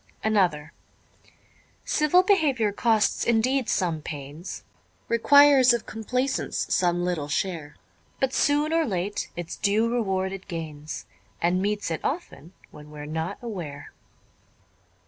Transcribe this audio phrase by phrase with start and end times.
[0.23, 0.73] _Another
[1.85, 4.63] _Civil behaviour costs indeed some pains,
[5.07, 7.75] Requires of complaisance some little share;
[8.19, 11.05] But soon or late its due reward it gains,
[11.39, 13.91] And meets it often when we're not aware.